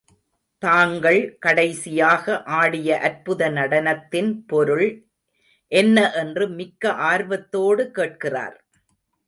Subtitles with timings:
[0.63, 2.41] தாங்கள் கடைசியாக
[2.43, 4.87] ஆடிய அற்புத நடனத்தின் பொருள்
[5.71, 8.57] என்ன என்று மிக்க ஆர்வத்தோடு கேட்கிறார்.